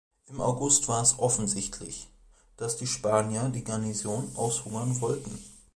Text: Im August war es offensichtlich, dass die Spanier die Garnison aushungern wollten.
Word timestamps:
Im 0.29 0.41
August 0.41 0.87
war 0.87 1.03
es 1.03 1.19
offensichtlich, 1.19 2.09
dass 2.57 2.75
die 2.75 2.87
Spanier 2.87 3.49
die 3.49 3.63
Garnison 3.63 4.31
aushungern 4.35 4.99
wollten. 4.99 5.37